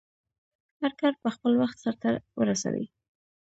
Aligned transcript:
هرکار 0.81 1.13
په 1.23 1.29
خپل 1.35 1.51
وخټ 1.61 1.77
سرته 1.85 2.09
ورسوی 2.39 2.85